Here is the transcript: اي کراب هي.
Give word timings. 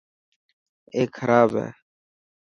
اي 0.95 1.03
کراب 1.15 1.49
هي. 1.61 1.67